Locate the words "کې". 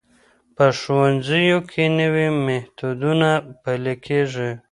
1.71-1.83